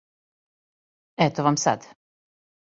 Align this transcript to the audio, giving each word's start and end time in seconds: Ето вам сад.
Ето 1.27 1.45
вам 1.49 1.57
сад. 1.65 1.79